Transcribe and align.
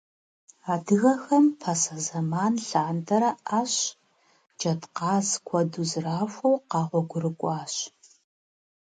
Адыгэхэм 0.73 1.45
пасэ 1.59 1.97
зэман 2.05 2.53
лъандэрэ 2.67 3.31
Ӏэщ, 3.47 3.73
джэдкъаз 4.59 5.27
куэду 5.47 5.87
зэрахуэу 5.89 6.61
къэгъуэгурыкӀуащ. 6.69 7.73